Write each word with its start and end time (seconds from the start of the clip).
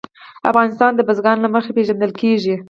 افغانستان 0.51 0.91
د 0.95 0.99
بزګان 1.07 1.37
له 1.41 1.49
مخې 1.55 1.71
پېژندل 1.77 2.11
کېږي. 2.21 2.55